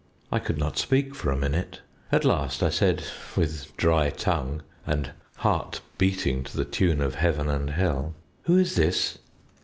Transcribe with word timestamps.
I 0.31 0.39
could 0.39 0.57
not 0.57 0.79
speak 0.79 1.13
for 1.13 1.29
a 1.29 1.37
minute. 1.37 1.81
At 2.11 2.25
last 2.25 2.63
I 2.63 2.69
said, 2.71 3.03
with 3.37 3.77
dry 3.77 4.09
tongue, 4.09 4.63
and 4.83 5.11
heart 5.35 5.81
beating 5.99 6.43
to 6.45 6.57
the 6.57 6.65
tune 6.65 7.01
of 7.01 7.13
heaven 7.13 7.47
and 7.51 7.69
hell 7.69 8.15
"'Who 8.45 8.57
is 8.57 8.73
this?' 8.75 9.19